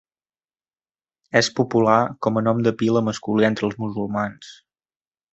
[1.41, 1.97] És popular
[2.27, 4.49] com a nom de pila masculí entre els musulmans.